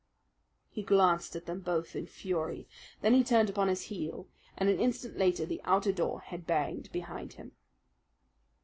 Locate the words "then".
3.01-3.13